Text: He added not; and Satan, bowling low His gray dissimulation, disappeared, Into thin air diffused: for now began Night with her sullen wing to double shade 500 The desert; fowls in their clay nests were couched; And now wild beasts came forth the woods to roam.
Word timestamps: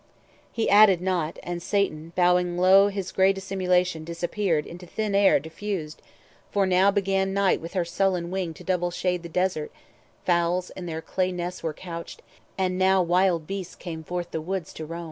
He 0.51 0.67
added 0.67 0.99
not; 0.99 1.37
and 1.43 1.61
Satan, 1.61 2.11
bowling 2.15 2.57
low 2.57 2.87
His 2.87 3.11
gray 3.11 3.31
dissimulation, 3.33 4.03
disappeared, 4.03 4.65
Into 4.65 4.87
thin 4.87 5.13
air 5.13 5.39
diffused: 5.39 6.01
for 6.49 6.65
now 6.65 6.89
began 6.89 7.35
Night 7.35 7.61
with 7.61 7.73
her 7.75 7.85
sullen 7.85 8.31
wing 8.31 8.55
to 8.55 8.63
double 8.63 8.89
shade 8.89 9.19
500 9.21 9.21
The 9.23 9.29
desert; 9.29 9.71
fowls 10.25 10.71
in 10.71 10.87
their 10.87 11.03
clay 11.03 11.31
nests 11.31 11.61
were 11.61 11.75
couched; 11.75 12.23
And 12.57 12.79
now 12.79 13.03
wild 13.03 13.45
beasts 13.45 13.75
came 13.75 14.03
forth 14.03 14.31
the 14.31 14.41
woods 14.41 14.73
to 14.73 14.87
roam. 14.87 14.99